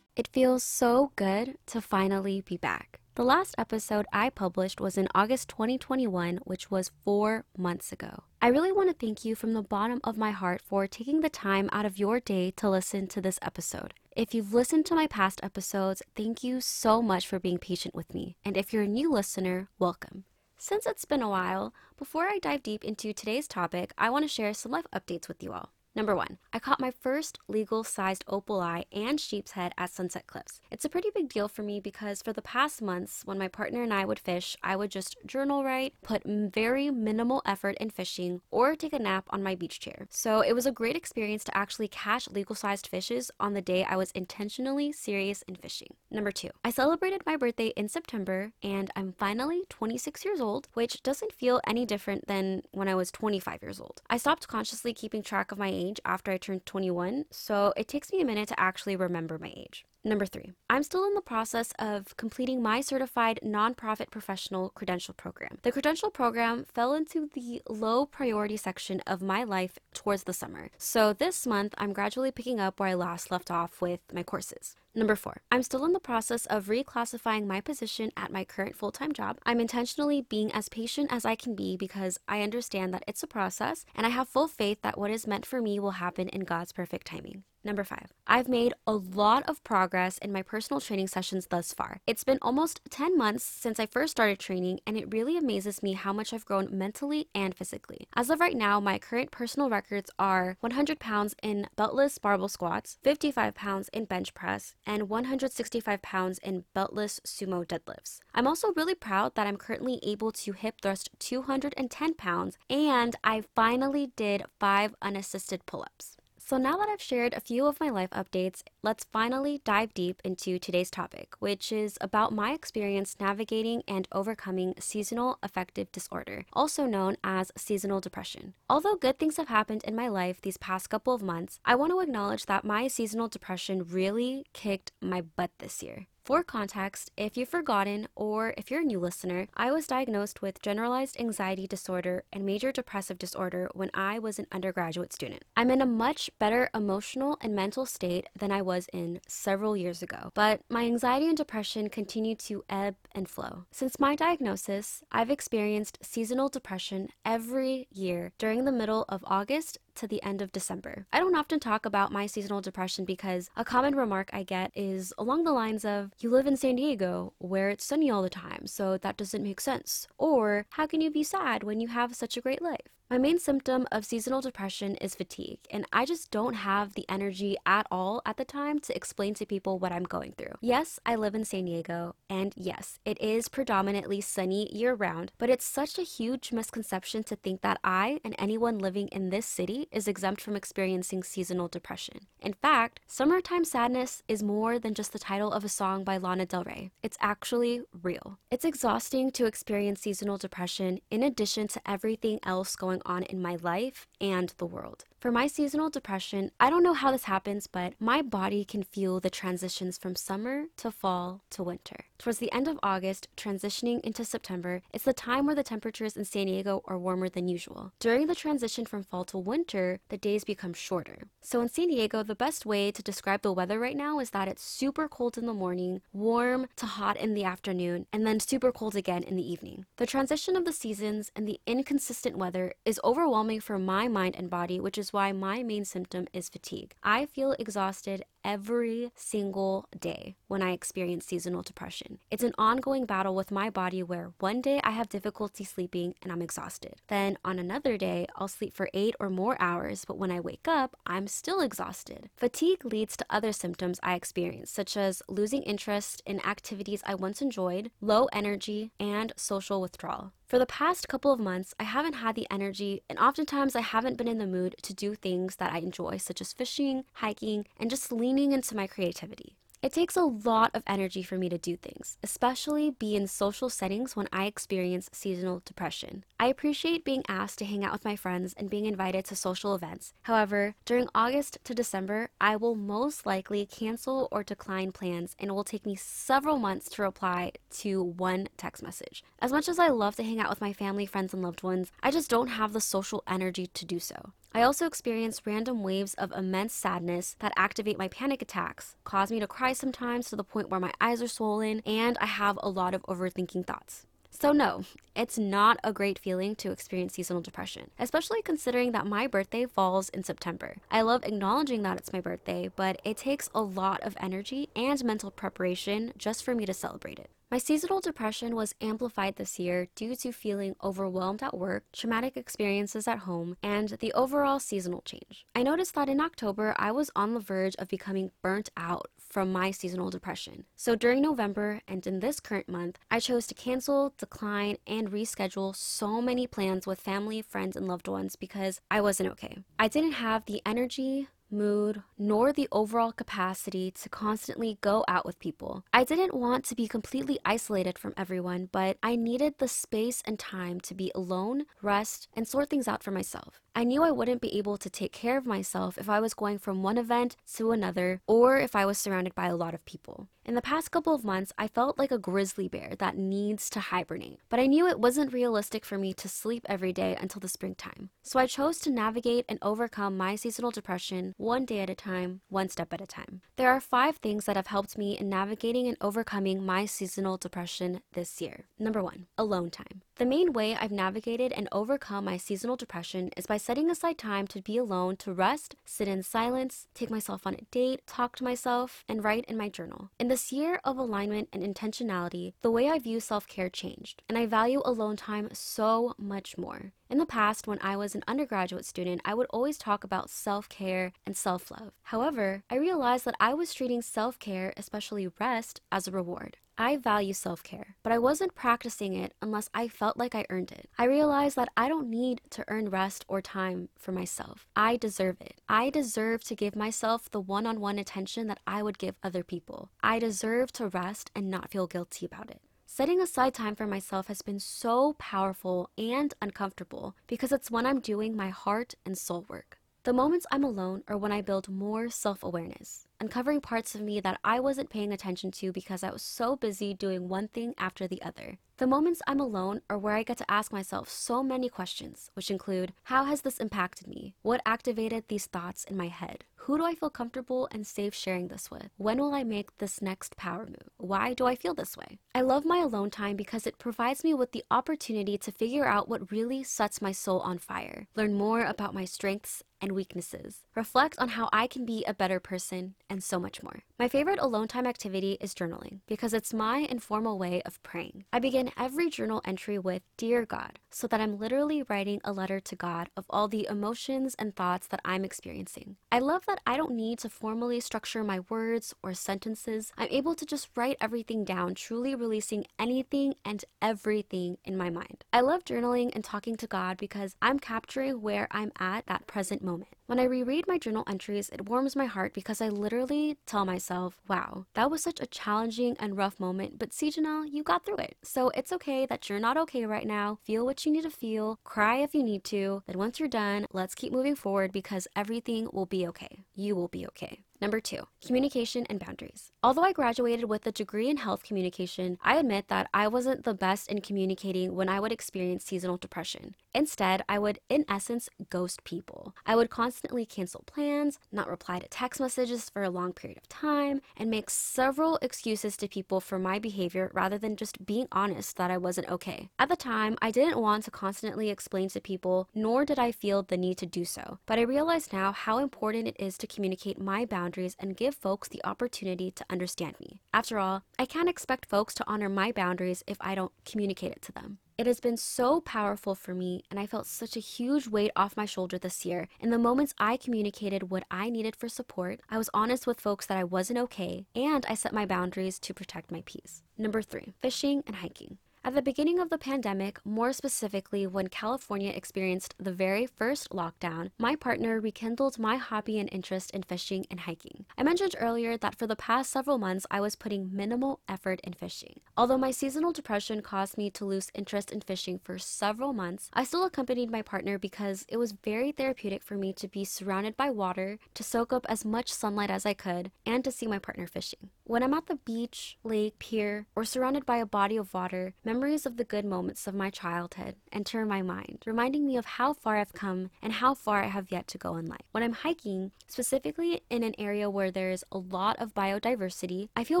It 0.18 0.26
feels 0.26 0.64
so 0.64 1.12
good 1.14 1.58
to 1.66 1.80
finally 1.80 2.40
be 2.40 2.56
back. 2.56 2.98
The 3.14 3.22
last 3.22 3.54
episode 3.56 4.04
I 4.12 4.30
published 4.30 4.80
was 4.80 4.98
in 4.98 5.06
August 5.14 5.48
2021, 5.50 6.40
which 6.42 6.72
was 6.72 6.90
four 7.04 7.44
months 7.56 7.92
ago. 7.92 8.24
I 8.42 8.48
really 8.48 8.72
want 8.72 8.88
to 8.88 8.96
thank 8.96 9.24
you 9.24 9.36
from 9.36 9.52
the 9.52 9.62
bottom 9.62 10.00
of 10.02 10.18
my 10.18 10.32
heart 10.32 10.60
for 10.60 10.88
taking 10.88 11.20
the 11.20 11.28
time 11.28 11.68
out 11.70 11.86
of 11.86 12.00
your 12.00 12.18
day 12.18 12.50
to 12.56 12.68
listen 12.68 13.06
to 13.06 13.20
this 13.20 13.38
episode. 13.42 13.94
If 14.16 14.34
you've 14.34 14.52
listened 14.52 14.86
to 14.86 14.96
my 14.96 15.06
past 15.06 15.38
episodes, 15.44 16.02
thank 16.16 16.42
you 16.42 16.60
so 16.60 17.00
much 17.00 17.24
for 17.24 17.38
being 17.38 17.58
patient 17.58 17.94
with 17.94 18.12
me. 18.12 18.34
And 18.44 18.56
if 18.56 18.72
you're 18.72 18.82
a 18.82 18.88
new 18.88 19.12
listener, 19.12 19.68
welcome. 19.78 20.24
Since 20.56 20.84
it's 20.84 21.04
been 21.04 21.22
a 21.22 21.28
while, 21.28 21.72
before 21.96 22.24
I 22.24 22.40
dive 22.40 22.64
deep 22.64 22.84
into 22.84 23.12
today's 23.12 23.46
topic, 23.46 23.92
I 23.96 24.10
want 24.10 24.24
to 24.24 24.28
share 24.28 24.52
some 24.52 24.72
life 24.72 24.86
updates 24.92 25.28
with 25.28 25.44
you 25.44 25.52
all. 25.52 25.70
Number 25.98 26.14
one, 26.14 26.38
I 26.52 26.60
caught 26.60 26.78
my 26.78 26.92
first 26.92 27.40
legal 27.48 27.82
sized 27.82 28.22
opal 28.28 28.60
eye 28.60 28.84
and 28.92 29.18
sheep's 29.18 29.50
head 29.50 29.72
at 29.76 29.90
Sunset 29.90 30.28
Cliffs. 30.28 30.60
It's 30.70 30.84
a 30.84 30.88
pretty 30.88 31.08
big 31.12 31.28
deal 31.28 31.48
for 31.48 31.64
me 31.64 31.80
because 31.80 32.22
for 32.22 32.32
the 32.32 32.40
past 32.40 32.80
months, 32.80 33.22
when 33.24 33.36
my 33.36 33.48
partner 33.48 33.82
and 33.82 33.92
I 33.92 34.04
would 34.04 34.20
fish, 34.20 34.56
I 34.62 34.76
would 34.76 34.92
just 34.92 35.16
journal 35.26 35.64
write, 35.64 35.94
put 36.00 36.22
very 36.24 36.88
minimal 36.92 37.42
effort 37.44 37.76
in 37.80 37.90
fishing, 37.90 38.42
or 38.52 38.76
take 38.76 38.92
a 38.92 39.00
nap 39.00 39.24
on 39.30 39.42
my 39.42 39.56
beach 39.56 39.80
chair. 39.80 40.06
So 40.08 40.40
it 40.40 40.52
was 40.52 40.66
a 40.66 40.70
great 40.70 40.94
experience 40.94 41.42
to 41.42 41.56
actually 41.56 41.88
catch 41.88 42.30
legal 42.30 42.54
sized 42.54 42.86
fishes 42.86 43.32
on 43.40 43.54
the 43.54 43.60
day 43.60 43.82
I 43.82 43.96
was 43.96 44.12
intentionally 44.12 44.92
serious 44.92 45.42
in 45.48 45.56
fishing. 45.56 45.96
Number 46.12 46.30
two, 46.30 46.50
I 46.62 46.70
celebrated 46.70 47.22
my 47.26 47.36
birthday 47.36 47.72
in 47.74 47.88
September 47.88 48.52
and 48.62 48.88
I'm 48.94 49.14
finally 49.18 49.62
26 49.68 50.24
years 50.24 50.40
old, 50.40 50.68
which 50.74 51.02
doesn't 51.02 51.32
feel 51.32 51.60
any 51.66 51.84
different 51.84 52.28
than 52.28 52.62
when 52.70 52.86
I 52.86 52.94
was 52.94 53.10
25 53.10 53.64
years 53.64 53.80
old. 53.80 54.00
I 54.08 54.16
stopped 54.16 54.46
consciously 54.46 54.94
keeping 54.94 55.24
track 55.24 55.50
of 55.50 55.58
my 55.58 55.66
age 55.66 55.87
age 55.88 56.00
after 56.04 56.30
I 56.30 56.36
turned 56.36 56.66
21, 56.66 57.26
so 57.30 57.72
it 57.76 57.88
takes 57.88 58.12
me 58.12 58.20
a 58.20 58.24
minute 58.24 58.48
to 58.48 58.60
actually 58.60 58.96
remember 58.96 59.38
my 59.38 59.52
age. 59.56 59.84
Number 60.04 60.26
three, 60.26 60.52
I'm 60.70 60.84
still 60.84 61.04
in 61.04 61.14
the 61.14 61.20
process 61.20 61.72
of 61.78 62.16
completing 62.16 62.62
my 62.62 62.80
certified 62.80 63.40
nonprofit 63.44 64.10
professional 64.10 64.70
credential 64.70 65.12
program. 65.12 65.58
The 65.62 65.72
credential 65.72 66.10
program 66.10 66.64
fell 66.72 66.94
into 66.94 67.28
the 67.34 67.62
low 67.68 68.06
priority 68.06 68.56
section 68.56 69.00
of 69.06 69.20
my 69.20 69.42
life 69.44 69.78
towards 69.92 70.22
the 70.24 70.32
summer. 70.32 70.70
So 70.78 71.12
this 71.12 71.46
month, 71.46 71.74
I'm 71.78 71.92
gradually 71.92 72.30
picking 72.30 72.60
up 72.60 72.78
where 72.78 72.90
I 72.90 72.94
last 72.94 73.30
left 73.30 73.50
off 73.50 73.82
with 73.82 74.00
my 74.12 74.22
courses. 74.22 74.76
Number 74.98 75.14
four, 75.14 75.42
I'm 75.52 75.62
still 75.62 75.84
in 75.84 75.92
the 75.92 76.00
process 76.00 76.44
of 76.46 76.66
reclassifying 76.66 77.46
my 77.46 77.60
position 77.60 78.10
at 78.16 78.32
my 78.32 78.44
current 78.44 78.74
full 78.74 78.90
time 78.90 79.12
job. 79.12 79.38
I'm 79.46 79.60
intentionally 79.60 80.22
being 80.22 80.50
as 80.50 80.68
patient 80.68 81.12
as 81.12 81.24
I 81.24 81.36
can 81.36 81.54
be 81.54 81.76
because 81.76 82.18
I 82.26 82.42
understand 82.42 82.92
that 82.94 83.04
it's 83.06 83.22
a 83.22 83.28
process 83.28 83.84
and 83.94 84.04
I 84.04 84.10
have 84.10 84.28
full 84.28 84.48
faith 84.48 84.82
that 84.82 84.98
what 84.98 85.12
is 85.12 85.24
meant 85.24 85.46
for 85.46 85.62
me 85.62 85.78
will 85.78 86.02
happen 86.02 86.28
in 86.28 86.40
God's 86.40 86.72
perfect 86.72 87.06
timing. 87.06 87.44
Number 87.64 87.82
five, 87.82 88.12
I've 88.26 88.48
made 88.48 88.72
a 88.86 88.94
lot 88.94 89.42
of 89.48 89.62
progress 89.64 90.16
in 90.18 90.32
my 90.32 90.42
personal 90.42 90.80
training 90.80 91.08
sessions 91.08 91.48
thus 91.48 91.74
far. 91.74 92.00
It's 92.06 92.22
been 92.22 92.38
almost 92.40 92.80
10 92.88 93.18
months 93.18 93.44
since 93.44 93.80
I 93.80 93.86
first 93.86 94.12
started 94.12 94.38
training, 94.38 94.80
and 94.86 94.96
it 94.96 95.12
really 95.12 95.36
amazes 95.36 95.82
me 95.82 95.92
how 95.94 96.12
much 96.12 96.32
I've 96.32 96.44
grown 96.44 96.68
mentally 96.70 97.28
and 97.34 97.54
physically. 97.54 98.06
As 98.14 98.30
of 98.30 98.40
right 98.40 98.56
now, 98.56 98.78
my 98.78 98.98
current 98.98 99.32
personal 99.32 99.68
records 99.68 100.10
are 100.18 100.56
100 100.60 101.00
pounds 101.00 101.34
in 101.42 101.66
beltless 101.76 102.20
barbell 102.20 102.48
squats, 102.48 102.96
55 103.02 103.54
pounds 103.54 103.88
in 103.92 104.04
bench 104.04 104.34
press, 104.34 104.74
and 104.88 105.08
165 105.08 106.02
pounds 106.02 106.38
in 106.38 106.64
beltless 106.74 107.20
sumo 107.20 107.64
deadlifts. 107.64 108.18
I'm 108.34 108.46
also 108.48 108.72
really 108.74 108.94
proud 108.96 109.34
that 109.36 109.46
I'm 109.46 109.58
currently 109.58 110.00
able 110.02 110.32
to 110.32 110.52
hip 110.52 110.80
thrust 110.82 111.10
210 111.20 112.14
pounds, 112.14 112.58
and 112.68 113.14
I 113.22 113.44
finally 113.54 114.10
did 114.16 114.44
five 114.58 114.94
unassisted 115.00 115.66
pull 115.66 115.82
ups. 115.82 116.16
So, 116.48 116.56
now 116.56 116.78
that 116.78 116.88
I've 116.88 117.02
shared 117.02 117.34
a 117.34 117.42
few 117.42 117.66
of 117.66 117.78
my 117.78 117.90
life 117.90 118.08
updates, 118.08 118.62
let's 118.82 119.04
finally 119.04 119.60
dive 119.64 119.92
deep 119.92 120.22
into 120.24 120.58
today's 120.58 120.90
topic, 120.90 121.34
which 121.40 121.70
is 121.70 121.98
about 122.00 122.32
my 122.32 122.54
experience 122.54 123.16
navigating 123.20 123.82
and 123.86 124.08
overcoming 124.12 124.72
seasonal 124.78 125.38
affective 125.42 125.92
disorder, 125.92 126.46
also 126.54 126.86
known 126.86 127.18
as 127.22 127.52
seasonal 127.54 128.00
depression. 128.00 128.54
Although 128.66 128.94
good 128.94 129.18
things 129.18 129.36
have 129.36 129.48
happened 129.48 129.84
in 129.84 129.94
my 129.94 130.08
life 130.08 130.40
these 130.40 130.56
past 130.56 130.88
couple 130.88 131.12
of 131.12 131.20
months, 131.20 131.60
I 131.66 131.74
want 131.74 131.92
to 131.92 132.00
acknowledge 132.00 132.46
that 132.46 132.64
my 132.64 132.88
seasonal 132.88 133.28
depression 133.28 133.84
really 133.86 134.46
kicked 134.54 134.92
my 135.02 135.20
butt 135.20 135.50
this 135.58 135.82
year. 135.82 136.06
For 136.28 136.42
context, 136.42 137.10
if 137.16 137.38
you've 137.38 137.48
forgotten 137.48 138.06
or 138.14 138.52
if 138.58 138.70
you're 138.70 138.82
a 138.82 138.84
new 138.84 139.00
listener, 139.00 139.48
I 139.56 139.70
was 139.70 139.86
diagnosed 139.86 140.42
with 140.42 140.60
generalized 140.60 141.18
anxiety 141.18 141.66
disorder 141.66 142.24
and 142.30 142.44
major 142.44 142.70
depressive 142.70 143.18
disorder 143.18 143.70
when 143.72 143.90
I 143.94 144.18
was 144.18 144.38
an 144.38 144.46
undergraduate 144.52 145.14
student. 145.14 145.44
I'm 145.56 145.70
in 145.70 145.80
a 145.80 145.86
much 145.86 146.28
better 146.38 146.68
emotional 146.74 147.38
and 147.40 147.56
mental 147.56 147.86
state 147.86 148.26
than 148.38 148.52
I 148.52 148.60
was 148.60 148.88
in 148.92 149.22
several 149.26 149.74
years 149.74 150.02
ago, 150.02 150.30
but 150.34 150.60
my 150.68 150.84
anxiety 150.84 151.28
and 151.28 151.36
depression 151.38 151.88
continue 151.88 152.34
to 152.34 152.62
ebb 152.68 152.96
and 153.12 153.26
flow. 153.26 153.64
Since 153.70 153.98
my 153.98 154.14
diagnosis, 154.14 155.02
I've 155.10 155.30
experienced 155.30 155.96
seasonal 156.02 156.50
depression 156.50 157.08
every 157.24 157.88
year 157.90 158.32
during 158.36 158.66
the 158.66 158.70
middle 158.70 159.06
of 159.08 159.24
August 159.26 159.78
to 159.98 160.06
the 160.06 160.22
end 160.22 160.42
of 160.42 160.52
December. 160.52 161.06
I 161.12 161.20
don't 161.20 161.34
often 161.34 161.60
talk 161.60 161.86
about 161.86 162.12
my 162.12 162.26
seasonal 162.26 162.60
depression 162.60 163.04
because 163.04 163.50
a 163.56 163.64
common 163.64 163.94
remark 163.94 164.30
I 164.32 164.42
get 164.42 164.72
is 164.74 165.12
along 165.18 165.44
the 165.44 165.52
lines 165.52 165.84
of, 165.84 166.12
you 166.18 166.30
live 166.30 166.46
in 166.46 166.56
San 166.56 166.76
Diego 166.76 167.32
where 167.38 167.68
it's 167.70 167.84
sunny 167.84 168.10
all 168.10 168.22
the 168.22 168.30
time, 168.30 168.66
so 168.66 168.98
that 168.98 169.16
doesn't 169.16 169.42
make 169.42 169.60
sense. 169.60 170.08
Or, 170.18 170.66
how 170.70 170.86
can 170.86 171.00
you 171.00 171.10
be 171.10 171.22
sad 171.22 171.62
when 171.62 171.80
you 171.80 171.88
have 171.88 172.14
such 172.14 172.36
a 172.36 172.40
great 172.40 172.62
life? 172.62 172.97
My 173.10 173.16
main 173.16 173.38
symptom 173.38 173.86
of 173.90 174.04
seasonal 174.04 174.42
depression 174.42 174.94
is 174.96 175.14
fatigue, 175.14 175.60
and 175.70 175.86
I 175.90 176.04
just 176.04 176.30
don't 176.30 176.52
have 176.52 176.92
the 176.92 177.06
energy 177.08 177.56
at 177.64 177.86
all 177.90 178.20
at 178.26 178.36
the 178.36 178.44
time 178.44 178.80
to 178.80 178.94
explain 178.94 179.32
to 179.34 179.46
people 179.46 179.78
what 179.78 179.92
I'm 179.92 180.02
going 180.02 180.32
through. 180.36 180.52
Yes, 180.60 181.00
I 181.06 181.14
live 181.14 181.34
in 181.34 181.46
San 181.46 181.64
Diego, 181.64 182.16
and 182.28 182.52
yes, 182.54 182.98
it 183.06 183.18
is 183.18 183.48
predominantly 183.48 184.20
sunny 184.20 184.68
year 184.76 184.92
round, 184.92 185.32
but 185.38 185.48
it's 185.48 185.64
such 185.64 185.98
a 185.98 186.02
huge 186.02 186.52
misconception 186.52 187.24
to 187.24 187.36
think 187.36 187.62
that 187.62 187.80
I 187.82 188.20
and 188.24 188.34
anyone 188.38 188.78
living 188.78 189.08
in 189.08 189.30
this 189.30 189.46
city 189.46 189.88
is 189.90 190.06
exempt 190.06 190.42
from 190.42 190.54
experiencing 190.54 191.22
seasonal 191.22 191.68
depression. 191.68 192.26
In 192.42 192.52
fact, 192.52 193.00
summertime 193.06 193.64
sadness 193.64 194.22
is 194.28 194.42
more 194.42 194.78
than 194.78 194.92
just 194.92 195.14
the 195.14 195.18
title 195.18 195.50
of 195.50 195.64
a 195.64 195.70
song 195.70 196.04
by 196.04 196.18
Lana 196.18 196.44
Del 196.44 196.64
Rey. 196.64 196.90
It's 197.02 197.16
actually 197.22 197.80
real. 198.02 198.38
It's 198.50 198.66
exhausting 198.66 199.30
to 199.30 199.46
experience 199.46 200.02
seasonal 200.02 200.36
depression 200.36 201.00
in 201.10 201.22
addition 201.22 201.68
to 201.68 201.80
everything 201.90 202.38
else 202.44 202.76
going 202.76 202.97
going 202.98 203.16
on 203.16 203.22
in 203.24 203.42
my 203.42 203.56
life 203.56 204.06
and 204.20 204.52
the 204.58 204.66
world. 204.66 205.04
For 205.20 205.32
my 205.32 205.46
seasonal 205.46 205.90
depression, 205.90 206.50
I 206.60 206.70
don't 206.70 206.82
know 206.82 206.94
how 206.94 207.10
this 207.10 207.24
happens, 207.24 207.66
but 207.66 207.94
my 208.00 208.22
body 208.22 208.64
can 208.64 208.82
feel 208.82 209.20
the 209.20 209.30
transitions 209.30 209.98
from 209.98 210.16
summer 210.16 210.66
to 210.78 210.90
fall 210.90 211.42
to 211.50 211.62
winter. 211.62 212.07
Towards 212.18 212.38
the 212.38 212.52
end 212.52 212.68
of 212.68 212.78
August, 212.82 213.28
transitioning 213.36 214.00
into 214.00 214.24
September, 214.24 214.82
it's 214.92 215.04
the 215.04 215.12
time 215.12 215.46
where 215.46 215.54
the 215.54 215.62
temperatures 215.62 216.16
in 216.16 216.24
San 216.24 216.46
Diego 216.46 216.82
are 216.86 216.98
warmer 216.98 217.28
than 217.28 217.48
usual. 217.48 217.92
During 217.98 218.26
the 218.26 218.34
transition 218.34 218.84
from 218.84 219.02
fall 219.02 219.24
to 219.24 219.38
winter, 219.38 219.98
the 220.08 220.18
days 220.18 220.44
become 220.44 220.72
shorter. 220.72 221.18
So 221.40 221.60
in 221.60 221.68
San 221.68 221.88
Diego, 221.88 222.22
the 222.22 222.34
best 222.34 222.64
way 222.64 222.92
to 222.92 223.02
describe 223.02 223.42
the 223.42 223.52
weather 223.52 223.80
right 223.80 223.96
now 223.96 224.20
is 224.20 224.30
that 224.30 224.48
it's 224.48 224.62
super 224.62 225.08
cold 225.08 225.36
in 225.36 225.46
the 225.46 225.52
morning, 225.54 226.00
warm 226.12 226.68
to 226.76 226.86
hot 226.86 227.16
in 227.16 227.34
the 227.34 227.44
afternoon, 227.44 228.06
and 228.12 228.24
then 228.24 228.38
super 228.38 228.70
cold 228.70 228.94
again 228.94 229.24
in 229.24 229.36
the 229.36 229.52
evening. 229.52 229.86
The 229.96 230.06
transition 230.06 230.54
of 230.54 230.64
the 230.64 230.72
seasons 230.72 231.32
and 231.34 231.48
the 231.48 231.60
inconsistent 231.66 232.36
weather 232.36 232.74
is 232.84 233.00
overwhelming 233.02 233.60
for 233.60 233.78
my 233.78 234.06
mind 234.06 234.36
and 234.36 234.48
body, 234.48 234.78
which 234.78 234.96
is 234.96 235.08
is 235.08 235.12
why 235.12 235.32
my 235.32 235.62
main 235.62 235.84
symptom 235.84 236.28
is 236.34 236.50
fatigue. 236.50 236.94
I 237.02 237.24
feel 237.24 237.52
exhausted 237.58 238.24
every 238.48 239.12
single 239.14 239.86
day 240.00 240.34
when 240.46 240.62
I 240.62 240.72
experience 240.72 241.26
seasonal 241.26 241.60
depression. 241.60 242.18
It's 242.30 242.42
an 242.42 242.54
ongoing 242.56 243.04
battle 243.04 243.34
with 243.34 243.50
my 243.50 243.68
body 243.68 244.02
where 244.02 244.32
one 244.40 244.62
day 244.62 244.80
I 244.82 244.92
have 244.92 245.10
difficulty 245.10 245.64
sleeping 245.64 246.14
and 246.22 246.32
I'm 246.32 246.40
exhausted. 246.40 246.94
Then 247.08 247.36
on 247.44 247.58
another 247.58 247.98
day, 247.98 248.26
I'll 248.36 248.48
sleep 248.48 248.74
for 248.74 248.88
eight 248.94 249.14
or 249.20 249.28
more 249.28 249.60
hours, 249.60 250.06
but 250.06 250.16
when 250.16 250.30
I 250.30 250.40
wake 250.40 250.66
up, 250.66 250.96
I'm 251.04 251.26
still 251.26 251.60
exhausted. 251.60 252.30
Fatigue 252.38 252.86
leads 252.86 253.18
to 253.18 253.26
other 253.28 253.52
symptoms 253.52 254.00
I 254.02 254.14
experience, 254.14 254.70
such 254.70 254.96
as 254.96 255.22
losing 255.28 255.62
interest 255.64 256.22
in 256.24 256.40
activities 256.40 257.02
I 257.04 257.16
once 257.16 257.42
enjoyed, 257.42 257.90
low 258.00 258.28
energy, 258.32 258.92
and 258.98 259.34
social 259.36 259.82
withdrawal. 259.82 260.32
For 260.48 260.58
the 260.58 260.64
past 260.64 261.10
couple 261.10 261.30
of 261.30 261.38
months, 261.38 261.74
I 261.78 261.84
haven't 261.84 262.14
had 262.14 262.34
the 262.34 262.46
energy, 262.50 263.02
and 263.10 263.18
oftentimes 263.18 263.76
I 263.76 263.82
haven't 263.82 264.16
been 264.16 264.26
in 264.26 264.38
the 264.38 264.46
mood 264.46 264.76
to 264.80 264.94
do 264.94 265.14
things 265.14 265.56
that 265.56 265.74
I 265.74 265.78
enjoy, 265.80 266.16
such 266.16 266.40
as 266.40 266.54
fishing, 266.54 267.04
hiking, 267.12 267.66
and 267.78 267.90
just 267.90 268.10
leaning 268.10 268.52
into 268.52 268.74
my 268.74 268.86
creativity. 268.86 269.56
It 269.80 269.92
takes 269.92 270.16
a 270.16 270.22
lot 270.22 270.72
of 270.74 270.82
energy 270.88 271.22
for 271.22 271.38
me 271.38 271.48
to 271.50 271.56
do 271.56 271.76
things, 271.76 272.18
especially 272.22 272.90
be 272.90 273.14
in 273.14 273.28
social 273.28 273.68
settings 273.68 274.16
when 274.16 274.28
I 274.32 274.46
experience 274.46 275.08
seasonal 275.12 275.62
depression. 275.64 276.24
I 276.40 276.46
appreciate 276.46 277.04
being 277.04 277.22
asked 277.28 277.58
to 277.60 277.64
hang 277.64 277.84
out 277.84 277.92
with 277.92 278.04
my 278.04 278.16
friends 278.16 278.54
and 278.56 278.68
being 278.68 278.86
invited 278.86 279.24
to 279.26 279.36
social 279.36 279.76
events. 279.76 280.14
However, 280.22 280.74
during 280.84 281.08
August 281.14 281.58
to 281.62 281.76
December, 281.76 282.30
I 282.40 282.56
will 282.56 282.74
most 282.74 283.24
likely 283.24 283.66
cancel 283.66 284.26
or 284.32 284.42
decline 284.42 284.90
plans 284.90 285.36
and 285.38 285.50
it 285.50 285.54
will 285.54 285.62
take 285.62 285.86
me 285.86 285.94
several 285.94 286.58
months 286.58 286.88
to 286.90 287.02
reply 287.02 287.52
to 287.78 288.02
one 288.02 288.48
text 288.56 288.82
message. 288.82 289.22
As 289.38 289.52
much 289.52 289.68
as 289.68 289.78
I 289.78 289.88
love 289.88 290.16
to 290.16 290.24
hang 290.24 290.40
out 290.40 290.50
with 290.50 290.60
my 290.60 290.72
family, 290.72 291.06
friends, 291.06 291.32
and 291.32 291.42
loved 291.42 291.62
ones, 291.62 291.92
I 292.02 292.10
just 292.10 292.28
don't 292.28 292.48
have 292.48 292.72
the 292.72 292.80
social 292.80 293.22
energy 293.28 293.68
to 293.68 293.86
do 293.86 294.00
so. 294.00 294.32
I 294.58 294.62
also 294.62 294.86
experience 294.86 295.46
random 295.46 295.84
waves 295.84 296.14
of 296.14 296.32
immense 296.32 296.74
sadness 296.74 297.36
that 297.38 297.52
activate 297.56 297.96
my 297.96 298.08
panic 298.08 298.42
attacks, 298.42 298.96
cause 299.04 299.30
me 299.30 299.38
to 299.38 299.46
cry 299.46 299.72
sometimes 299.72 300.28
to 300.28 300.36
the 300.36 300.42
point 300.42 300.68
where 300.68 300.80
my 300.80 300.92
eyes 301.00 301.22
are 301.22 301.28
swollen, 301.28 301.80
and 301.86 302.18
I 302.20 302.26
have 302.26 302.58
a 302.60 302.68
lot 302.68 302.92
of 302.92 303.04
overthinking 303.04 303.68
thoughts. 303.68 304.04
So, 304.30 304.50
no, 304.50 304.82
it's 305.14 305.38
not 305.38 305.78
a 305.84 305.92
great 305.92 306.18
feeling 306.18 306.56
to 306.56 306.72
experience 306.72 307.14
seasonal 307.14 307.40
depression, 307.40 307.92
especially 308.00 308.42
considering 308.42 308.90
that 308.90 309.06
my 309.06 309.28
birthday 309.28 309.64
falls 309.64 310.08
in 310.08 310.24
September. 310.24 310.74
I 310.90 311.02
love 311.02 311.22
acknowledging 311.22 311.82
that 311.82 311.96
it's 311.96 312.12
my 312.12 312.20
birthday, 312.20 312.68
but 312.74 313.00
it 313.04 313.16
takes 313.16 313.48
a 313.54 313.62
lot 313.62 314.02
of 314.02 314.16
energy 314.20 314.70
and 314.74 315.04
mental 315.04 315.30
preparation 315.30 316.12
just 316.18 316.42
for 316.42 316.56
me 316.56 316.66
to 316.66 316.74
celebrate 316.74 317.20
it. 317.20 317.30
My 317.50 317.56
seasonal 317.56 318.02
depression 318.02 318.54
was 318.54 318.74
amplified 318.78 319.36
this 319.36 319.58
year 319.58 319.88
due 319.94 320.14
to 320.16 320.32
feeling 320.32 320.76
overwhelmed 320.84 321.42
at 321.42 321.56
work, 321.56 321.84
traumatic 321.94 322.36
experiences 322.36 323.08
at 323.08 323.20
home, 323.20 323.56
and 323.62 323.88
the 324.00 324.12
overall 324.12 324.60
seasonal 324.60 325.00
change. 325.00 325.46
I 325.54 325.62
noticed 325.62 325.94
that 325.94 326.10
in 326.10 326.20
October, 326.20 326.74
I 326.76 326.92
was 326.92 327.10
on 327.16 327.32
the 327.32 327.40
verge 327.40 327.74
of 327.78 327.88
becoming 327.88 328.32
burnt 328.42 328.68
out 328.76 329.08
from 329.16 329.50
my 329.50 329.70
seasonal 329.70 330.10
depression. 330.10 330.64
So 330.76 330.94
during 330.94 331.22
November 331.22 331.80
and 331.88 332.06
in 332.06 332.20
this 332.20 332.38
current 332.38 332.68
month, 332.68 332.98
I 333.10 333.18
chose 333.18 333.46
to 333.46 333.54
cancel, 333.54 334.12
decline, 334.18 334.76
and 334.86 335.10
reschedule 335.10 335.74
so 335.74 336.20
many 336.20 336.46
plans 336.46 336.86
with 336.86 337.00
family, 337.00 337.40
friends, 337.40 337.76
and 337.76 337.88
loved 337.88 338.08
ones 338.08 338.36
because 338.36 338.82
I 338.90 339.00
wasn't 339.00 339.30
okay. 339.30 339.56
I 339.78 339.88
didn't 339.88 340.12
have 340.12 340.44
the 340.44 340.60
energy, 340.66 341.28
mood, 341.50 342.02
nor 342.18 342.52
the 342.52 342.68
overall 342.72 343.12
capacity 343.12 343.90
to 343.92 344.08
constantly 344.08 344.78
go 344.80 345.04
out 345.08 345.24
with 345.24 345.38
people. 345.38 345.84
I 345.92 346.04
didn't 346.04 346.34
want 346.34 346.64
to 346.66 346.74
be 346.74 346.88
completely 346.88 347.38
isolated 347.44 347.98
from 347.98 348.14
everyone, 348.16 348.68
but 348.70 348.98
I 349.02 349.16
needed 349.16 349.54
the 349.58 349.68
space 349.68 350.22
and 350.24 350.38
time 350.38 350.80
to 350.80 350.94
be 350.94 351.12
alone, 351.14 351.66
rest, 351.82 352.28
and 352.34 352.46
sort 352.46 352.70
things 352.70 352.88
out 352.88 353.02
for 353.02 353.10
myself. 353.10 353.60
I 353.74 353.84
knew 353.84 354.02
I 354.02 354.10
wouldn't 354.10 354.40
be 354.40 354.58
able 354.58 354.76
to 354.76 354.90
take 354.90 355.12
care 355.12 355.38
of 355.38 355.46
myself 355.46 355.98
if 355.98 356.08
I 356.08 356.20
was 356.20 356.34
going 356.34 356.58
from 356.58 356.82
one 356.82 356.98
event 356.98 357.36
to 357.54 357.70
another 357.70 358.20
or 358.26 358.58
if 358.58 358.74
I 358.74 358.84
was 358.86 358.98
surrounded 358.98 359.34
by 359.34 359.46
a 359.46 359.56
lot 359.56 359.74
of 359.74 359.84
people. 359.84 360.28
In 360.48 360.54
the 360.54 360.62
past 360.62 360.90
couple 360.90 361.14
of 361.14 361.24
months, 361.24 361.52
I 361.58 361.68
felt 361.68 361.98
like 361.98 362.10
a 362.10 362.16
grizzly 362.16 362.68
bear 362.68 362.94
that 363.00 363.18
needs 363.18 363.68
to 363.68 363.80
hibernate, 363.80 364.40
but 364.48 364.58
I 364.58 364.64
knew 364.64 364.88
it 364.88 364.98
wasn't 364.98 365.34
realistic 365.34 365.84
for 365.84 365.98
me 365.98 366.14
to 366.14 366.26
sleep 366.26 366.64
every 366.66 366.90
day 366.90 367.14
until 367.20 367.40
the 367.40 367.48
springtime. 367.48 368.08
So 368.22 368.38
I 368.38 368.46
chose 368.46 368.78
to 368.78 368.90
navigate 368.90 369.44
and 369.46 369.58
overcome 369.60 370.16
my 370.16 370.36
seasonal 370.36 370.70
depression 370.70 371.34
one 371.36 371.66
day 371.66 371.80
at 371.80 371.90
a 371.90 371.94
time, 371.94 372.40
one 372.48 372.70
step 372.70 372.94
at 372.94 373.02
a 373.02 373.06
time. 373.06 373.42
There 373.56 373.70
are 373.70 373.78
five 373.78 374.16
things 374.16 374.46
that 374.46 374.56
have 374.56 374.68
helped 374.68 374.96
me 374.96 375.18
in 375.18 375.28
navigating 375.28 375.86
and 375.86 375.98
overcoming 376.00 376.64
my 376.64 376.86
seasonal 376.86 377.36
depression 377.36 378.00
this 378.14 378.40
year. 378.40 378.68
Number 378.78 379.02
one, 379.02 379.26
alone 379.36 379.68
time. 379.68 380.00
The 380.16 380.26
main 380.26 380.52
way 380.52 380.74
I've 380.74 380.90
navigated 380.90 381.52
and 381.52 381.68
overcome 381.70 382.24
my 382.24 382.38
seasonal 382.38 382.74
depression 382.74 383.30
is 383.36 383.46
by 383.46 383.56
setting 383.56 383.88
aside 383.88 384.18
time 384.18 384.48
to 384.48 384.60
be 384.60 384.76
alone 384.76 385.16
to 385.18 385.32
rest, 385.32 385.76
sit 385.84 386.08
in 386.08 386.24
silence, 386.24 386.88
take 386.92 387.10
myself 387.10 387.46
on 387.46 387.54
a 387.54 387.66
date, 387.70 388.00
talk 388.06 388.34
to 388.36 388.44
myself, 388.44 389.04
and 389.08 389.22
write 389.22 389.44
in 389.44 389.56
my 389.56 389.68
journal. 389.68 390.10
In 390.18 390.26
this 390.38 390.52
year 390.52 390.80
of 390.84 390.96
alignment 390.96 391.48
and 391.52 391.64
intentionality, 391.64 392.52
the 392.62 392.70
way 392.70 392.88
I 392.88 393.00
view 393.00 393.18
self 393.18 393.48
care 393.48 393.68
changed, 393.68 394.22
and 394.28 394.38
I 394.38 394.46
value 394.46 394.80
alone 394.84 395.16
time 395.16 395.48
so 395.52 396.14
much 396.16 396.56
more. 396.56 396.92
In 397.10 397.16
the 397.16 397.24
past, 397.24 397.66
when 397.66 397.78
I 397.80 397.96
was 397.96 398.14
an 398.14 398.22
undergraduate 398.28 398.84
student, 398.84 399.22
I 399.24 399.32
would 399.32 399.46
always 399.48 399.78
talk 399.78 400.04
about 400.04 400.28
self 400.28 400.68
care 400.68 401.12
and 401.24 401.34
self 401.34 401.70
love. 401.70 401.92
However, 402.02 402.64
I 402.68 402.76
realized 402.76 403.24
that 403.24 403.34
I 403.40 403.54
was 403.54 403.72
treating 403.72 404.02
self 404.02 404.38
care, 404.38 404.74
especially 404.76 405.26
rest, 405.40 405.80
as 405.90 406.06
a 406.06 406.10
reward. 406.10 406.58
I 406.76 406.98
value 406.98 407.32
self 407.32 407.62
care, 407.62 407.96
but 408.02 408.12
I 408.12 408.18
wasn't 408.18 408.54
practicing 408.54 409.14
it 409.14 409.32
unless 409.40 409.70
I 409.72 409.88
felt 409.88 410.18
like 410.18 410.34
I 410.34 410.44
earned 410.50 410.70
it. 410.70 410.90
I 410.98 411.04
realized 411.04 411.56
that 411.56 411.70
I 411.78 411.88
don't 411.88 412.10
need 412.10 412.42
to 412.50 412.64
earn 412.68 412.90
rest 412.90 413.24
or 413.26 413.40
time 413.40 413.88
for 413.96 414.12
myself. 414.12 414.66
I 414.76 414.98
deserve 414.98 415.40
it. 415.40 415.62
I 415.66 415.88
deserve 415.88 416.44
to 416.44 416.54
give 416.54 416.76
myself 416.76 417.30
the 417.30 417.40
one 417.40 417.66
on 417.66 417.80
one 417.80 417.98
attention 417.98 418.48
that 418.48 418.60
I 418.66 418.82
would 418.82 418.98
give 418.98 419.16
other 419.22 419.42
people. 419.42 419.90
I 420.02 420.18
deserve 420.18 420.72
to 420.72 420.88
rest 420.88 421.30
and 421.34 421.50
not 421.50 421.70
feel 421.70 421.86
guilty 421.86 422.26
about 422.26 422.50
it. 422.50 422.60
Setting 422.90 423.20
aside 423.20 423.52
time 423.52 423.76
for 423.76 423.86
myself 423.86 424.28
has 424.28 424.40
been 424.40 424.58
so 424.58 425.12
powerful 425.18 425.90
and 425.98 426.32
uncomfortable 426.40 427.14
because 427.26 427.52
it's 427.52 427.70
when 427.70 427.84
I'm 427.84 428.00
doing 428.00 428.34
my 428.34 428.48
heart 428.48 428.94
and 429.04 429.16
soul 429.16 429.44
work. 429.46 429.78
The 430.04 430.14
moments 430.14 430.46
I'm 430.50 430.64
alone 430.64 431.04
are 431.06 431.18
when 431.18 431.30
I 431.30 431.42
build 431.42 431.68
more 431.68 432.08
self 432.08 432.42
awareness 432.42 433.06
uncovering 433.20 433.60
parts 433.60 433.94
of 433.94 434.00
me 434.00 434.20
that 434.20 434.38
I 434.44 434.60
wasn't 434.60 434.90
paying 434.90 435.12
attention 435.12 435.50
to 435.52 435.72
because 435.72 436.02
I 436.02 436.10
was 436.10 436.22
so 436.22 436.56
busy 436.56 436.94
doing 436.94 437.28
one 437.28 437.48
thing 437.48 437.74
after 437.78 438.06
the 438.06 438.22
other. 438.22 438.58
The 438.78 438.86
moments 438.86 439.22
I'm 439.26 439.40
alone 439.40 439.80
are 439.90 439.98
where 439.98 440.14
I 440.14 440.22
get 440.22 440.38
to 440.38 440.50
ask 440.50 440.72
myself 440.72 441.08
so 441.08 441.42
many 441.42 441.68
questions, 441.68 442.30
which 442.34 442.50
include 442.50 442.92
How 443.04 443.24
has 443.24 443.40
this 443.40 443.58
impacted 443.58 444.06
me? 444.06 444.34
What 444.42 444.60
activated 444.64 445.24
these 445.26 445.46
thoughts 445.46 445.82
in 445.84 445.96
my 445.96 446.06
head? 446.06 446.44
Who 446.62 446.76
do 446.78 446.84
I 446.84 446.94
feel 446.94 447.10
comfortable 447.10 447.68
and 447.72 447.86
safe 447.86 448.14
sharing 448.14 448.48
this 448.48 448.70
with? 448.70 448.90
When 448.96 449.18
will 449.18 449.34
I 449.34 449.42
make 449.42 449.76
this 449.78 450.00
next 450.02 450.36
power 450.36 450.66
move? 450.66 450.90
Why 450.98 451.34
do 451.34 451.46
I 451.46 451.56
feel 451.56 451.74
this 451.74 451.96
way? 451.96 452.18
I 452.34 452.42
love 452.42 452.64
my 452.64 452.78
alone 452.78 453.10
time 453.10 453.36
because 453.36 453.66
it 453.66 453.78
provides 453.78 454.22
me 454.22 454.34
with 454.34 454.52
the 454.52 454.64
opportunity 454.70 455.38
to 455.38 455.50
figure 455.50 455.86
out 455.86 456.08
what 456.08 456.30
really 456.30 456.62
sets 456.62 457.02
my 457.02 457.10
soul 457.10 457.40
on 457.40 457.58
fire, 457.58 458.06
learn 458.14 458.34
more 458.34 458.64
about 458.64 458.94
my 458.94 459.06
strengths 459.06 459.62
and 459.80 459.92
weaknesses, 459.92 460.64
reflect 460.74 461.18
on 461.18 461.30
how 461.30 461.48
I 461.52 461.66
can 461.66 461.84
be 461.84 462.04
a 462.06 462.14
better 462.14 462.40
person, 462.40 462.94
and 463.08 463.22
so 463.22 463.38
much 463.38 463.62
more. 463.62 463.82
My 463.98 464.08
favorite 464.08 464.38
alone 464.40 464.68
time 464.68 464.86
activity 464.86 465.38
is 465.40 465.54
journaling 465.54 466.00
because 466.06 466.32
it's 466.32 466.54
my 466.54 466.78
informal 466.78 467.38
way 467.38 467.62
of 467.62 467.82
praying. 467.82 468.24
I 468.32 468.38
begin 468.38 468.70
every 468.76 469.10
journal 469.10 469.42
entry 469.44 469.78
with 469.78 470.02
Dear 470.16 470.44
God, 470.44 470.78
so 470.90 471.06
that 471.06 471.20
I'm 471.20 471.38
literally 471.38 471.82
writing 471.82 472.20
a 472.24 472.32
letter 472.32 472.60
to 472.60 472.76
God 472.76 473.10
of 473.16 473.24
all 473.30 473.48
the 473.48 473.66
emotions 473.70 474.34
and 474.38 474.54
thoughts 474.54 474.86
that 474.88 475.00
I'm 475.04 475.24
experiencing. 475.24 475.96
I 476.10 476.18
love 476.18 476.46
that 476.46 476.60
I 476.66 476.76
don't 476.76 476.92
need 476.94 477.18
to 477.20 477.28
formally 477.28 477.80
structure 477.80 478.24
my 478.24 478.40
words 478.48 478.94
or 479.02 479.14
sentences. 479.14 479.92
I'm 479.96 480.08
able 480.10 480.34
to 480.34 480.46
just 480.46 480.68
write 480.76 480.96
everything 481.00 481.44
down, 481.44 481.74
truly 481.74 482.14
releasing 482.14 482.66
anything 482.78 483.34
and 483.44 483.64
everything 483.80 484.58
in 484.64 484.76
my 484.76 484.90
mind. 484.90 485.24
I 485.32 485.40
love 485.40 485.64
journaling 485.64 486.10
and 486.14 486.24
talking 486.24 486.56
to 486.56 486.66
God 486.66 486.96
because 486.96 487.36
I'm 487.42 487.58
capturing 487.58 488.20
where 488.20 488.48
I'm 488.50 488.72
at 488.78 489.06
that 489.06 489.26
present 489.26 489.62
moment. 489.68 489.88
When 490.06 490.18
I 490.18 490.24
reread 490.24 490.66
my 490.66 490.78
journal 490.78 491.04
entries, 491.06 491.50
it 491.50 491.68
warms 491.68 491.94
my 491.94 492.06
heart 492.06 492.32
because 492.34 492.60
I 492.60 492.68
literally 492.68 493.36
tell 493.46 493.64
myself, 493.64 494.20
wow, 494.26 494.64
that 494.74 494.90
was 494.90 495.02
such 495.02 495.20
a 495.20 495.26
challenging 495.26 495.96
and 496.00 496.16
rough 496.16 496.40
moment, 496.40 496.78
but 496.78 496.92
see, 496.92 497.10
Janelle, 497.10 497.48
you 497.52 497.62
got 497.62 497.84
through 497.84 497.98
it. 497.98 498.16
So 498.22 498.50
it's 498.50 498.72
okay 498.72 499.06
that 499.06 499.28
you're 499.28 499.38
not 499.38 499.56
okay 499.58 499.84
right 499.84 500.06
now. 500.06 500.38
Feel 500.42 500.64
what 500.64 500.84
you 500.84 500.92
need 500.92 501.02
to 501.02 501.10
feel, 501.10 501.58
cry 501.64 501.98
if 501.98 502.14
you 502.14 502.22
need 502.22 502.44
to. 502.44 502.82
Then 502.86 502.98
once 502.98 503.20
you're 503.20 503.28
done, 503.28 503.66
let's 503.72 503.94
keep 503.94 504.12
moving 504.12 504.34
forward 504.34 504.72
because 504.72 505.06
everything 505.14 505.68
will 505.72 505.86
be 505.86 506.06
okay. 506.08 506.44
You 506.54 506.74
will 506.74 506.88
be 506.88 507.06
okay. 507.08 507.44
Number 507.60 507.80
two, 507.80 508.06
communication 508.24 508.86
and 508.88 509.00
boundaries. 509.00 509.50
Although 509.64 509.82
I 509.82 509.92
graduated 509.92 510.48
with 510.48 510.64
a 510.64 510.70
degree 510.70 511.10
in 511.10 511.16
health 511.16 511.42
communication, 511.42 512.16
I 512.22 512.36
admit 512.36 512.68
that 512.68 512.88
I 512.94 513.08
wasn't 513.08 513.42
the 513.42 513.54
best 513.54 513.90
in 513.90 514.00
communicating 514.00 514.76
when 514.76 514.88
I 514.88 515.00
would 515.00 515.10
experience 515.10 515.64
seasonal 515.64 515.96
depression. 515.96 516.54
Instead, 516.72 517.24
I 517.28 517.40
would, 517.40 517.58
in 517.68 517.84
essence, 517.88 518.28
ghost 518.48 518.84
people. 518.84 519.34
I 519.44 519.56
would 519.56 519.70
constantly 519.70 520.24
cancel 520.24 520.62
plans, 520.66 521.18
not 521.32 521.48
reply 521.48 521.80
to 521.80 521.88
text 521.88 522.20
messages 522.20 522.70
for 522.70 522.84
a 522.84 522.90
long 522.90 523.12
period 523.12 523.38
of 523.38 523.48
time, 523.48 524.02
and 524.16 524.30
make 524.30 524.50
several 524.50 525.18
excuses 525.20 525.76
to 525.78 525.88
people 525.88 526.20
for 526.20 526.38
my 526.38 526.60
behavior 526.60 527.10
rather 527.12 527.38
than 527.38 527.56
just 527.56 527.84
being 527.84 528.06
honest 528.12 528.56
that 528.56 528.70
I 528.70 528.78
wasn't 528.78 529.10
okay. 529.10 529.48
At 529.58 529.68
the 529.68 529.74
time, 529.74 530.16
I 530.22 530.30
didn't 530.30 530.60
want 530.60 530.84
to 530.84 530.92
constantly 530.92 531.50
explain 531.50 531.88
to 531.88 532.00
people, 532.00 532.48
nor 532.54 532.84
did 532.84 533.00
I 533.00 533.10
feel 533.10 533.42
the 533.42 533.56
need 533.56 533.78
to 533.78 533.86
do 533.86 534.04
so. 534.04 534.38
But 534.46 534.60
I 534.60 534.62
realize 534.62 535.12
now 535.12 535.32
how 535.32 535.58
important 535.58 536.06
it 536.06 536.16
is 536.20 536.38
to 536.38 536.46
communicate 536.46 537.00
my 537.00 537.24
boundaries 537.24 537.47
boundaries 537.48 537.76
and 537.78 537.96
give 537.96 538.14
folks 538.14 538.48
the 538.48 538.60
opportunity 538.62 539.30
to 539.30 539.44
understand 539.48 539.94
me. 539.98 540.20
After 540.34 540.58
all, 540.58 540.82
I 540.98 541.06
can't 541.06 541.30
expect 541.30 541.64
folks 541.64 541.94
to 541.94 542.04
honor 542.06 542.28
my 542.28 542.52
boundaries 542.52 543.02
if 543.06 543.16
I 543.22 543.34
don't 543.34 543.52
communicate 543.64 544.12
it 544.12 544.20
to 544.22 544.32
them. 544.32 544.58
It 544.76 544.86
has 544.86 545.00
been 545.00 545.16
so 545.16 545.60
powerful 545.62 546.14
for 546.14 546.34
me, 546.34 546.62
and 546.70 546.78
I 546.78 546.86
felt 546.86 547.06
such 547.06 547.36
a 547.36 547.40
huge 547.40 547.88
weight 547.88 548.12
off 548.14 548.36
my 548.36 548.44
shoulder 548.44 548.78
this 548.78 549.06
year. 549.06 549.28
In 549.40 549.50
the 549.50 549.58
moments 549.58 549.94
I 549.98 550.18
communicated 550.18 550.90
what 550.90 551.04
I 551.10 551.30
needed 551.30 551.56
for 551.56 551.68
support, 551.70 552.20
I 552.30 552.36
was 552.36 552.50
honest 552.52 552.86
with 552.86 553.00
folks 553.00 553.24
that 553.26 553.38
I 553.38 553.44
wasn't 553.44 553.78
okay, 553.80 554.26
and 554.36 554.66
I 554.68 554.74
set 554.74 554.92
my 554.92 555.06
boundaries 555.06 555.58
to 555.60 555.74
protect 555.74 556.12
my 556.12 556.22
peace. 556.26 556.62
Number 556.76 557.00
three, 557.00 557.32
fishing 557.40 557.82
and 557.86 557.96
hiking. 557.96 558.36
At 558.64 558.74
the 558.74 558.82
beginning 558.82 559.20
of 559.20 559.30
the 559.30 559.38
pandemic, 559.38 560.04
more 560.04 560.32
specifically 560.32 561.06
when 561.06 561.28
California 561.28 561.90
experienced 561.90 562.54
the 562.58 562.72
very 562.72 563.06
first 563.06 563.50
lockdown, 563.50 564.10
my 564.18 564.34
partner 564.34 564.80
rekindled 564.80 565.38
my 565.38 565.56
hobby 565.56 565.98
and 565.98 566.08
interest 566.12 566.50
in 566.50 566.64
fishing 566.64 567.06
and 567.10 567.20
hiking. 567.20 567.66
I 567.78 567.84
mentioned 567.84 568.16
earlier 568.18 568.56
that 568.58 568.74
for 568.74 568.86
the 568.86 568.96
past 568.96 569.30
several 569.30 569.58
months 569.58 569.86
I 569.90 570.00
was 570.00 570.16
putting 570.16 570.54
minimal 570.54 571.00
effort 571.08 571.40
in 571.44 571.52
fishing. 571.52 572.00
Although 572.16 572.36
my 572.36 572.50
seasonal 572.50 572.92
depression 572.92 573.42
caused 573.42 573.78
me 573.78 573.90
to 573.90 574.04
lose 574.04 574.30
interest 574.34 574.72
in 574.72 574.80
fishing 574.80 575.20
for 575.22 575.38
several 575.38 575.92
months, 575.92 576.28
I 576.34 576.44
still 576.44 576.64
accompanied 576.64 577.10
my 577.10 577.22
partner 577.22 577.58
because 577.58 578.04
it 578.08 578.16
was 578.16 578.32
very 578.32 578.72
therapeutic 578.72 579.22
for 579.22 579.36
me 579.36 579.52
to 579.54 579.68
be 579.68 579.84
surrounded 579.84 580.36
by 580.36 580.50
water, 580.50 580.98
to 581.14 581.22
soak 581.22 581.52
up 581.52 581.64
as 581.68 581.84
much 581.84 582.12
sunlight 582.12 582.50
as 582.50 582.66
I 582.66 582.74
could, 582.74 583.12
and 583.24 583.44
to 583.44 583.52
see 583.52 583.66
my 583.66 583.78
partner 583.78 584.06
fishing. 584.06 584.50
When 584.64 584.82
I'm 584.82 584.92
at 584.94 585.06
the 585.06 585.16
beach, 585.16 585.78
lake, 585.84 586.18
pier, 586.18 586.66
or 586.76 586.84
surrounded 586.84 587.24
by 587.24 587.38
a 587.38 587.46
body 587.46 587.76
of 587.76 587.94
water, 587.94 588.34
memories 588.48 588.86
of 588.86 588.96
the 588.96 589.04
good 589.04 589.26
moments 589.26 589.66
of 589.66 589.74
my 589.74 589.90
childhood 589.90 590.54
enter 590.72 591.04
my 591.04 591.20
mind, 591.20 591.62
reminding 591.66 592.06
me 592.06 592.16
of 592.16 592.24
how 592.24 592.54
far 592.54 592.78
I've 592.78 592.94
come 592.94 593.28
and 593.42 593.52
how 593.52 593.74
far 593.74 594.02
I 594.02 594.06
have 594.06 594.30
yet 594.30 594.46
to 594.48 594.56
go 594.56 594.76
in 594.76 594.86
life. 594.86 595.04
When 595.12 595.22
I'm 595.22 595.34
hiking, 595.34 595.92
specifically 596.06 596.80
in 596.88 597.02
an 597.02 597.14
area 597.18 597.50
where 597.50 597.70
there 597.70 597.90
is 597.90 598.06
a 598.10 598.16
lot 598.16 598.56
of 598.58 598.72
biodiversity, 598.72 599.68
I 599.76 599.84
feel 599.84 600.00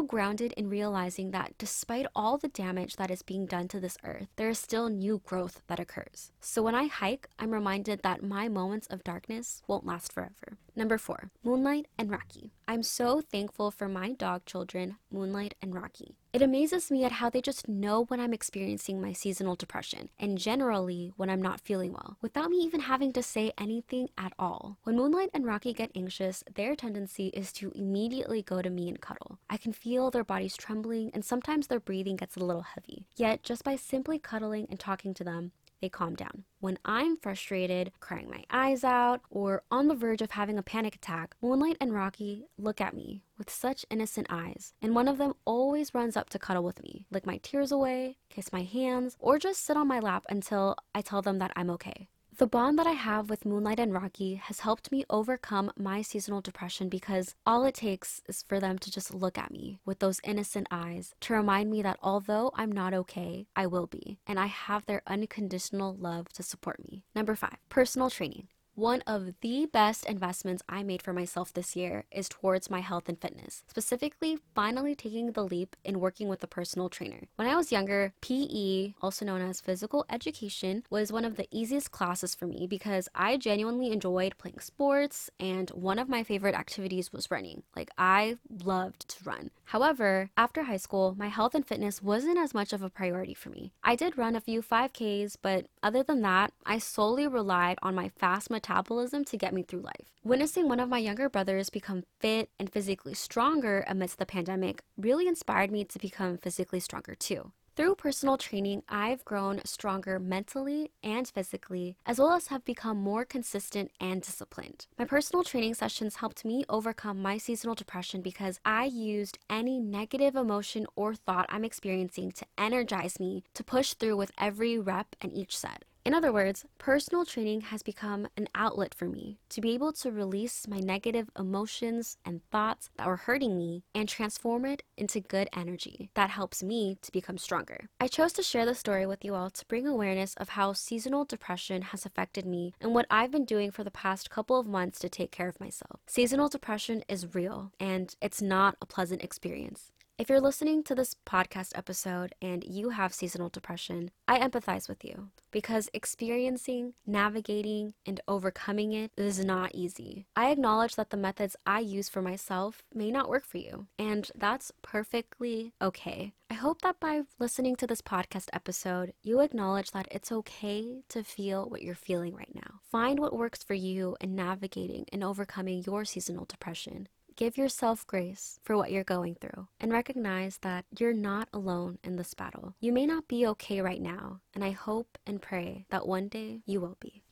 grounded 0.00 0.54
in 0.56 0.70
realizing 0.70 1.30
that 1.32 1.58
despite 1.58 2.06
all 2.16 2.38
the 2.38 2.48
damage 2.48 2.96
that 2.96 3.10
is 3.10 3.20
being 3.20 3.44
done 3.44 3.68
to 3.68 3.80
this 3.80 3.98
earth, 4.02 4.28
there 4.36 4.48
is 4.48 4.58
still 4.58 4.88
new 4.88 5.20
growth 5.26 5.60
that 5.66 5.78
occurs. 5.78 6.32
So 6.40 6.62
when 6.62 6.74
I 6.74 6.86
hike, 6.86 7.28
I'm 7.38 7.50
reminded 7.50 8.00
that 8.02 8.22
my 8.22 8.48
moments 8.48 8.86
of 8.86 9.04
darkness 9.04 9.62
won't 9.66 9.84
last 9.84 10.10
forever. 10.10 10.56
Number 10.78 10.96
four, 10.96 11.32
Moonlight 11.42 11.88
and 11.98 12.08
Rocky. 12.08 12.52
I'm 12.68 12.84
so 12.84 13.20
thankful 13.20 13.72
for 13.72 13.88
my 13.88 14.12
dog 14.12 14.44
children, 14.46 14.94
Moonlight 15.10 15.56
and 15.60 15.74
Rocky. 15.74 16.14
It 16.32 16.40
amazes 16.40 16.88
me 16.88 17.02
at 17.02 17.10
how 17.10 17.28
they 17.30 17.40
just 17.40 17.66
know 17.66 18.04
when 18.04 18.20
I'm 18.20 18.32
experiencing 18.32 19.00
my 19.00 19.12
seasonal 19.12 19.56
depression, 19.56 20.08
and 20.20 20.38
generally 20.38 21.12
when 21.16 21.30
I'm 21.30 21.42
not 21.42 21.60
feeling 21.60 21.94
well, 21.94 22.16
without 22.22 22.50
me 22.50 22.58
even 22.58 22.78
having 22.78 23.12
to 23.14 23.24
say 23.24 23.50
anything 23.58 24.10
at 24.16 24.34
all. 24.38 24.76
When 24.84 24.94
Moonlight 24.94 25.30
and 25.34 25.44
Rocky 25.44 25.72
get 25.72 25.90
anxious, 25.96 26.44
their 26.54 26.76
tendency 26.76 27.28
is 27.28 27.52
to 27.54 27.72
immediately 27.74 28.42
go 28.42 28.62
to 28.62 28.70
me 28.70 28.88
and 28.88 29.00
cuddle. 29.00 29.40
I 29.50 29.56
can 29.56 29.72
feel 29.72 30.12
their 30.12 30.22
bodies 30.22 30.56
trembling, 30.56 31.10
and 31.12 31.24
sometimes 31.24 31.66
their 31.66 31.80
breathing 31.80 32.14
gets 32.14 32.36
a 32.36 32.44
little 32.44 32.62
heavy. 32.62 33.04
Yet, 33.16 33.42
just 33.42 33.64
by 33.64 33.74
simply 33.74 34.20
cuddling 34.20 34.68
and 34.70 34.78
talking 34.78 35.12
to 35.14 35.24
them, 35.24 35.50
they 35.80 35.88
calm 35.88 36.14
down. 36.14 36.44
When 36.60 36.78
I'm 36.84 37.16
frustrated, 37.16 37.92
crying 38.00 38.28
my 38.30 38.44
eyes 38.50 38.84
out, 38.84 39.20
or 39.30 39.62
on 39.70 39.88
the 39.88 39.94
verge 39.94 40.22
of 40.22 40.32
having 40.32 40.58
a 40.58 40.62
panic 40.62 40.96
attack, 40.96 41.34
Moonlight 41.40 41.76
and 41.80 41.92
Rocky 41.92 42.46
look 42.56 42.80
at 42.80 42.94
me 42.94 43.22
with 43.36 43.50
such 43.50 43.86
innocent 43.90 44.26
eyes, 44.30 44.74
and 44.82 44.94
one 44.94 45.08
of 45.08 45.18
them 45.18 45.34
always 45.44 45.94
runs 45.94 46.16
up 46.16 46.30
to 46.30 46.38
cuddle 46.38 46.64
with 46.64 46.82
me, 46.82 47.06
lick 47.10 47.26
my 47.26 47.38
tears 47.42 47.70
away, 47.70 48.18
kiss 48.28 48.52
my 48.52 48.62
hands, 48.62 49.16
or 49.20 49.38
just 49.38 49.64
sit 49.64 49.76
on 49.76 49.86
my 49.86 50.00
lap 50.00 50.24
until 50.28 50.76
I 50.94 51.02
tell 51.02 51.22
them 51.22 51.38
that 51.38 51.52
I'm 51.54 51.70
okay. 51.70 52.08
The 52.38 52.46
bond 52.46 52.78
that 52.78 52.86
I 52.86 52.92
have 52.92 53.28
with 53.28 53.44
Moonlight 53.44 53.80
and 53.80 53.92
Rocky 53.92 54.36
has 54.36 54.60
helped 54.60 54.92
me 54.92 55.04
overcome 55.10 55.72
my 55.76 56.02
seasonal 56.02 56.40
depression 56.40 56.88
because 56.88 57.34
all 57.44 57.64
it 57.64 57.74
takes 57.74 58.22
is 58.28 58.44
for 58.44 58.60
them 58.60 58.78
to 58.78 58.92
just 58.92 59.12
look 59.12 59.36
at 59.36 59.50
me 59.50 59.80
with 59.84 59.98
those 59.98 60.20
innocent 60.22 60.68
eyes 60.70 61.16
to 61.22 61.34
remind 61.34 61.68
me 61.68 61.82
that 61.82 61.98
although 62.00 62.52
I'm 62.54 62.70
not 62.70 62.94
okay, 62.94 63.48
I 63.56 63.66
will 63.66 63.88
be, 63.88 64.20
and 64.24 64.38
I 64.38 64.46
have 64.46 64.86
their 64.86 65.02
unconditional 65.04 65.96
love 65.96 66.28
to 66.34 66.44
support 66.44 66.78
me. 66.88 67.02
Number 67.12 67.34
five, 67.34 67.56
personal 67.70 68.08
training. 68.08 68.46
One 68.78 69.02
of 69.08 69.32
the 69.40 69.66
best 69.66 70.06
investments 70.06 70.62
I 70.68 70.84
made 70.84 71.02
for 71.02 71.12
myself 71.12 71.52
this 71.52 71.74
year 71.74 72.04
is 72.12 72.28
towards 72.28 72.70
my 72.70 72.78
health 72.78 73.08
and 73.08 73.20
fitness, 73.20 73.64
specifically 73.66 74.38
finally 74.54 74.94
taking 74.94 75.32
the 75.32 75.42
leap 75.42 75.74
in 75.82 75.98
working 75.98 76.28
with 76.28 76.44
a 76.44 76.46
personal 76.46 76.88
trainer. 76.88 77.22
When 77.34 77.48
I 77.48 77.56
was 77.56 77.72
younger, 77.72 78.12
PE, 78.20 78.94
also 79.02 79.24
known 79.24 79.42
as 79.42 79.60
physical 79.60 80.06
education, 80.08 80.84
was 80.90 81.10
one 81.10 81.24
of 81.24 81.34
the 81.34 81.48
easiest 81.50 81.90
classes 81.90 82.36
for 82.36 82.46
me 82.46 82.68
because 82.68 83.08
I 83.16 83.36
genuinely 83.36 83.90
enjoyed 83.90 84.38
playing 84.38 84.60
sports 84.60 85.28
and 85.40 85.70
one 85.70 85.98
of 85.98 86.08
my 86.08 86.22
favorite 86.22 86.54
activities 86.54 87.12
was 87.12 87.32
running. 87.32 87.64
Like, 87.74 87.90
I 87.98 88.36
loved 88.64 89.08
to 89.08 89.24
run. 89.24 89.50
However, 89.64 90.30
after 90.36 90.62
high 90.62 90.76
school, 90.76 91.16
my 91.18 91.28
health 91.28 91.56
and 91.56 91.66
fitness 91.66 92.00
wasn't 92.00 92.38
as 92.38 92.54
much 92.54 92.72
of 92.72 92.82
a 92.82 92.88
priority 92.88 93.34
for 93.34 93.50
me. 93.50 93.72
I 93.82 93.96
did 93.96 94.16
run 94.16 94.36
a 94.36 94.40
few 94.40 94.62
5Ks, 94.62 95.36
but 95.42 95.66
other 95.82 96.04
than 96.04 96.22
that, 96.22 96.52
I 96.64 96.78
solely 96.78 97.26
relied 97.26 97.78
on 97.82 97.96
my 97.96 98.10
fast 98.10 98.50
metabolism 98.50 98.67
metabolism 98.68 99.24
to 99.24 99.36
get 99.36 99.54
me 99.54 99.62
through 99.62 99.80
life. 99.80 100.12
Witnessing 100.24 100.68
one 100.68 100.80
of 100.80 100.88
my 100.88 100.98
younger 100.98 101.28
brothers 101.28 101.70
become 101.70 102.04
fit 102.20 102.50
and 102.58 102.70
physically 102.70 103.14
stronger 103.14 103.84
amidst 103.88 104.18
the 104.18 104.26
pandemic 104.26 104.82
really 104.96 105.26
inspired 105.26 105.70
me 105.70 105.84
to 105.84 105.98
become 105.98 106.36
physically 106.36 106.80
stronger 106.80 107.14
too. 107.14 107.52
Through 107.76 107.94
personal 107.94 108.36
training, 108.36 108.82
I've 108.88 109.24
grown 109.24 109.60
stronger 109.64 110.18
mentally 110.18 110.90
and 111.00 111.28
physically, 111.28 111.96
as 112.04 112.18
well 112.18 112.32
as 112.32 112.48
have 112.48 112.64
become 112.64 112.96
more 112.96 113.24
consistent 113.24 113.92
and 114.00 114.20
disciplined. 114.20 114.88
My 114.98 115.04
personal 115.04 115.44
training 115.44 115.74
sessions 115.74 116.16
helped 116.16 116.44
me 116.44 116.64
overcome 116.68 117.22
my 117.22 117.38
seasonal 117.38 117.76
depression 117.76 118.20
because 118.20 118.58
I 118.64 118.86
used 118.86 119.38
any 119.48 119.78
negative 119.78 120.34
emotion 120.34 120.86
or 120.96 121.14
thought 121.14 121.46
I'm 121.50 121.64
experiencing 121.64 122.32
to 122.32 122.46
energize 122.58 123.20
me 123.20 123.44
to 123.54 123.62
push 123.62 123.94
through 123.94 124.16
with 124.16 124.32
every 124.36 124.76
rep 124.76 125.14
and 125.20 125.32
each 125.32 125.56
set. 125.56 125.84
In 126.08 126.14
other 126.14 126.32
words, 126.32 126.64
personal 126.78 127.26
training 127.26 127.60
has 127.60 127.82
become 127.82 128.28
an 128.38 128.48
outlet 128.54 128.94
for 128.94 129.04
me 129.04 129.36
to 129.50 129.60
be 129.60 129.74
able 129.74 129.92
to 129.92 130.10
release 130.10 130.66
my 130.66 130.78
negative 130.78 131.28
emotions 131.38 132.16
and 132.24 132.40
thoughts 132.50 132.88
that 132.96 133.06
were 133.06 133.18
hurting 133.18 133.58
me 133.58 133.84
and 133.94 134.08
transform 134.08 134.64
it 134.64 134.82
into 134.96 135.20
good 135.20 135.50
energy 135.54 136.08
that 136.14 136.30
helps 136.30 136.62
me 136.62 136.96
to 137.02 137.12
become 137.12 137.36
stronger. 137.36 137.90
I 138.00 138.08
chose 138.08 138.32
to 138.32 138.42
share 138.42 138.64
this 138.64 138.78
story 138.78 139.04
with 139.04 139.22
you 139.22 139.34
all 139.34 139.50
to 139.50 139.66
bring 139.66 139.86
awareness 139.86 140.32
of 140.38 140.48
how 140.48 140.72
seasonal 140.72 141.26
depression 141.26 141.82
has 141.82 142.06
affected 142.06 142.46
me 142.46 142.72
and 142.80 142.94
what 142.94 143.04
I've 143.10 143.30
been 143.30 143.44
doing 143.44 143.70
for 143.70 143.84
the 143.84 143.90
past 143.90 144.30
couple 144.30 144.58
of 144.58 144.66
months 144.66 144.98
to 145.00 145.10
take 145.10 145.30
care 145.30 145.50
of 145.50 145.60
myself. 145.60 146.00
Seasonal 146.06 146.48
depression 146.48 147.04
is 147.06 147.34
real 147.34 147.70
and 147.78 148.16
it's 148.22 148.40
not 148.40 148.76
a 148.80 148.86
pleasant 148.86 149.22
experience. 149.22 149.92
If 150.18 150.28
you're 150.28 150.40
listening 150.40 150.82
to 150.82 150.96
this 150.96 151.14
podcast 151.24 151.78
episode 151.78 152.34
and 152.42 152.64
you 152.64 152.90
have 152.90 153.14
seasonal 153.14 153.50
depression, 153.50 154.10
I 154.26 154.40
empathize 154.40 154.88
with 154.88 155.04
you 155.04 155.28
because 155.52 155.88
experiencing, 155.94 156.94
navigating, 157.06 157.94
and 158.04 158.20
overcoming 158.26 158.92
it 158.92 159.12
is 159.16 159.44
not 159.44 159.76
easy. 159.76 160.26
I 160.34 160.50
acknowledge 160.50 160.96
that 160.96 161.10
the 161.10 161.16
methods 161.16 161.54
I 161.64 161.78
use 161.78 162.08
for 162.08 162.20
myself 162.20 162.82
may 162.92 163.12
not 163.12 163.28
work 163.28 163.44
for 163.44 163.58
you, 163.58 163.86
and 163.96 164.28
that's 164.34 164.72
perfectly 164.82 165.72
okay. 165.80 166.32
I 166.50 166.54
hope 166.54 166.82
that 166.82 166.98
by 166.98 167.22
listening 167.38 167.76
to 167.76 167.86
this 167.86 168.02
podcast 168.02 168.48
episode, 168.52 169.12
you 169.22 169.38
acknowledge 169.38 169.92
that 169.92 170.08
it's 170.10 170.32
okay 170.32 171.02
to 171.10 171.22
feel 171.22 171.70
what 171.70 171.82
you're 171.82 171.94
feeling 171.94 172.34
right 172.34 172.54
now. 172.56 172.80
Find 172.90 173.20
what 173.20 173.36
works 173.36 173.62
for 173.62 173.74
you 173.74 174.16
in 174.20 174.34
navigating 174.34 175.04
and 175.12 175.22
overcoming 175.22 175.84
your 175.86 176.04
seasonal 176.04 176.44
depression. 176.44 177.06
Give 177.38 177.56
yourself 177.56 178.04
grace 178.04 178.58
for 178.64 178.76
what 178.76 178.90
you're 178.90 179.04
going 179.04 179.36
through 179.36 179.68
and 179.78 179.92
recognize 179.92 180.58
that 180.62 180.86
you're 180.98 181.12
not 181.12 181.48
alone 181.52 182.00
in 182.02 182.16
this 182.16 182.34
battle. 182.34 182.74
You 182.80 182.92
may 182.92 183.06
not 183.06 183.28
be 183.28 183.46
okay 183.46 183.80
right 183.80 184.02
now, 184.02 184.40
and 184.56 184.64
I 184.64 184.72
hope 184.72 185.16
and 185.24 185.40
pray 185.40 185.86
that 185.90 186.08
one 186.08 186.26
day 186.26 186.62
you 186.66 186.80
will 186.80 186.96
be. 186.98 187.22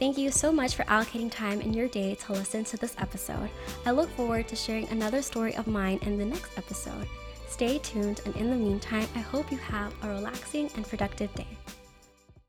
Thank 0.00 0.18
you 0.18 0.32
so 0.32 0.50
much 0.50 0.74
for 0.74 0.82
allocating 0.86 1.30
time 1.30 1.60
in 1.60 1.72
your 1.72 1.86
day 1.86 2.16
to 2.16 2.32
listen 2.32 2.64
to 2.64 2.76
this 2.76 2.96
episode. 2.98 3.48
I 3.86 3.92
look 3.92 4.10
forward 4.16 4.48
to 4.48 4.56
sharing 4.56 4.88
another 4.88 5.22
story 5.22 5.54
of 5.54 5.68
mine 5.68 6.00
in 6.02 6.18
the 6.18 6.24
next 6.24 6.58
episode. 6.58 7.06
Stay 7.48 7.78
tuned, 7.78 8.22
and 8.26 8.34
in 8.34 8.50
the 8.50 8.56
meantime, 8.56 9.06
I 9.14 9.20
hope 9.20 9.52
you 9.52 9.58
have 9.58 9.94
a 10.02 10.08
relaxing 10.08 10.68
and 10.74 10.84
productive 10.84 11.32
day. 11.36 11.46